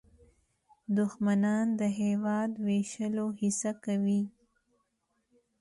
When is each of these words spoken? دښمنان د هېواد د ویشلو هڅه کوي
دښمنان 0.97 1.65
د 1.79 1.81
هېواد 1.99 2.49
د 2.55 2.61
ویشلو 2.67 3.25
هڅه 3.39 3.71
کوي 3.83 4.21